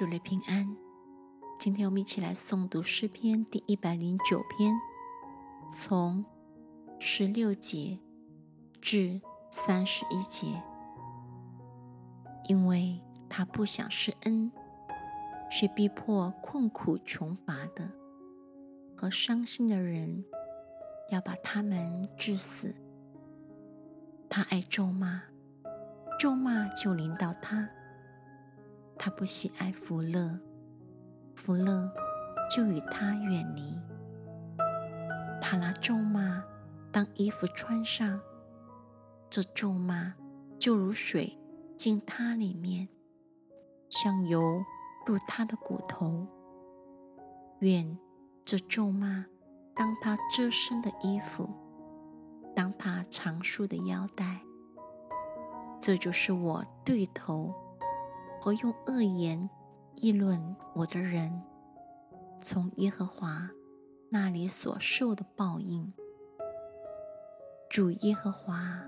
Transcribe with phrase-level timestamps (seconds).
[0.00, 0.66] 主内平安。
[1.58, 4.72] 今天我们一起来诵读诗篇第一百零九篇，
[5.70, 6.24] 从
[6.98, 7.98] 十六节
[8.80, 10.62] 至三十一节。
[12.48, 14.50] 因为他不想施恩，
[15.50, 17.86] 却逼迫困苦穷乏的
[18.96, 20.24] 和伤心的人，
[21.10, 22.74] 要把他们致死。
[24.30, 25.20] 他爱咒骂，
[26.18, 27.68] 咒骂就临到他。
[29.02, 30.38] 他不喜爱福乐，
[31.34, 31.90] 福乐
[32.54, 33.80] 就与他远离。
[35.40, 36.44] 他拿咒骂
[36.92, 38.20] 当衣服穿上，
[39.30, 40.12] 这咒骂
[40.58, 41.38] 就如水
[41.78, 42.86] 进他里面，
[43.88, 44.62] 像油
[45.06, 46.26] 入他的骨头。
[47.60, 47.98] 愿
[48.42, 49.24] 这咒骂
[49.74, 51.48] 当他遮身的衣服，
[52.54, 54.42] 当他长束的腰带。
[55.80, 57.54] 这就是我对头。
[58.40, 59.50] 和用恶言
[59.96, 61.42] 议论我的人，
[62.40, 63.50] 从耶和华
[64.08, 65.92] 那里所受的报应。
[67.68, 68.82] 主耶和华，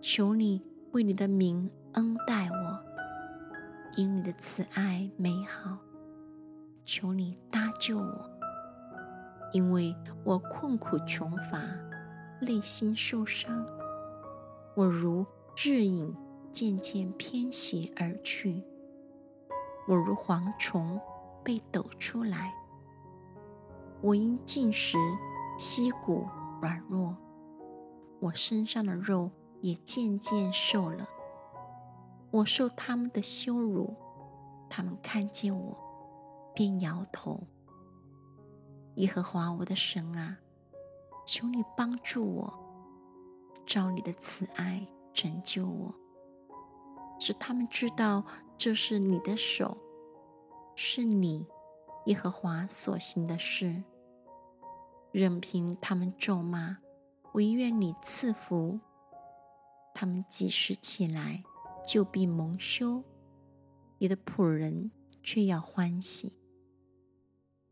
[0.00, 0.60] 求你
[0.90, 2.84] 为你的名恩待我，
[3.96, 5.78] 因你的慈爱美好，
[6.84, 8.30] 求你搭救我，
[9.52, 11.60] 因为我困苦穷乏，
[12.40, 13.64] 内心受伤，
[14.74, 15.24] 我如
[15.56, 16.12] 日影。
[16.56, 18.64] 渐渐偏斜而去，
[19.86, 20.98] 我如蝗虫
[21.44, 22.54] 被抖出来。
[24.00, 24.96] 我因进食，
[25.58, 26.26] 膝骨
[26.62, 27.14] 软弱，
[28.20, 31.06] 我身上的肉也渐渐瘦了。
[32.30, 33.94] 我受他们的羞辱，
[34.70, 35.76] 他们看见我，
[36.54, 37.38] 便摇头。
[38.94, 40.38] 耶和华我的神啊，
[41.26, 42.54] 求你帮助我，
[43.66, 45.94] 照你的慈爱拯救我。
[47.18, 48.24] 使他们知道
[48.58, 49.78] 这是你的手，
[50.74, 51.46] 是你
[52.06, 53.84] 耶和华所行的事。
[55.12, 56.78] 任凭他们咒骂，
[57.32, 58.80] 唯愿你赐福。
[59.94, 61.42] 他们几时起来，
[61.82, 63.02] 就必蒙羞；
[63.98, 64.90] 你的仆人
[65.22, 66.36] 却要欢喜。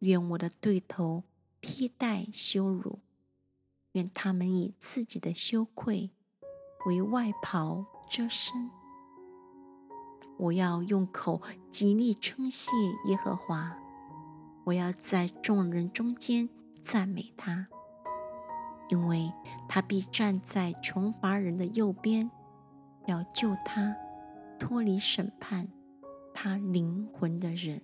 [0.00, 1.22] 愿我的对头
[1.60, 2.98] 披戴羞辱，
[3.92, 6.10] 愿他们以自己的羞愧
[6.86, 8.68] 为外袍遮身。
[10.38, 12.70] 我要用口极力称谢
[13.06, 13.76] 耶和华，
[14.64, 16.48] 我要在众人中间
[16.80, 17.66] 赞美他，
[18.88, 19.32] 因为
[19.68, 22.30] 他必站在穷乏人的右边，
[23.06, 23.96] 要救他
[24.58, 25.68] 脱离审判
[26.32, 27.82] 他灵魂的人。